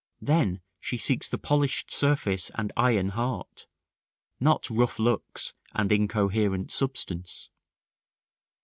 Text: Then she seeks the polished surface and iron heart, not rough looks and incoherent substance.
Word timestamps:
Then 0.23 0.61
she 0.79 0.97
seeks 0.97 1.29
the 1.29 1.37
polished 1.37 1.91
surface 1.91 2.49
and 2.55 2.73
iron 2.75 3.09
heart, 3.09 3.67
not 4.39 4.67
rough 4.67 4.97
looks 4.97 5.53
and 5.75 5.91
incoherent 5.91 6.71
substance. 6.71 7.51